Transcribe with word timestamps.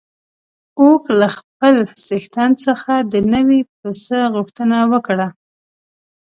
اوښ 0.79 1.03
له 1.19 1.27
خپل 1.37 1.75
څښتن 2.05 2.51
څخه 2.65 2.93
د 3.11 3.13
نوي 3.33 3.61
پسه 3.77 4.19
غوښتنه 4.33 4.77
وکړه. 4.91 5.27